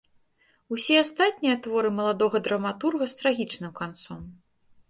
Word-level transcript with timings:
Усе 0.75 0.95
астатнія 1.01 1.59
творы 1.67 1.89
маладога 1.99 2.37
драматурга 2.47 3.05
з 3.13 3.21
трагічным 3.21 3.71
канцом. 3.83 4.19